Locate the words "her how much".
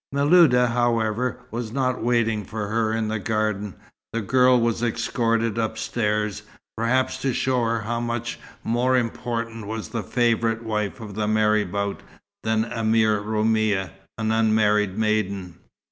7.65-8.39